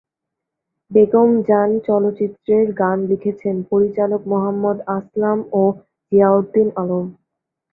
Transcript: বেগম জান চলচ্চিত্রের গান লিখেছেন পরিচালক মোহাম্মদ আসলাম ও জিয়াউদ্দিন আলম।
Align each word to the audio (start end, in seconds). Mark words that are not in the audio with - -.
বেগম 0.91 1.29
জান 1.47 1.69
চলচ্চিত্রের 1.87 2.67
গান 2.73 2.97
লিখেছেন 3.09 3.55
পরিচালক 3.71 4.21
মোহাম্মদ 4.31 4.77
আসলাম 4.97 5.37
ও 5.53 5.63
জিয়াউদ্দিন 6.11 6.67
আলম। 6.75 7.05